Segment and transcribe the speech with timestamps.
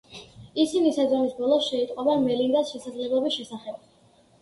[0.63, 3.83] ისინი სეზონის ბოლოს შეიტყობენ მელინდას შესაძლებლობის შესახებ.